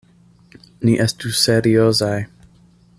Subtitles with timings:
[0.87, 2.17] Ni estu seriozaj!